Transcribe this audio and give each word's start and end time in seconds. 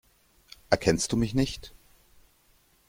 Erkennst 0.71 1.11
du 1.11 1.15
mich 1.15 1.35
nicht? 1.35 1.75